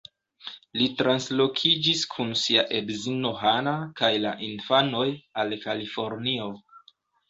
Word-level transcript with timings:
Li 0.79 0.87
translokiĝis 1.01 2.01
kun 2.15 2.33
sia 2.45 2.65
edzino 2.79 3.35
Hana 3.45 3.77
kaj 4.03 4.13
la 4.27 4.35
infanoj 4.51 5.09
al 5.43 5.59
Kalifornio. 5.65 6.55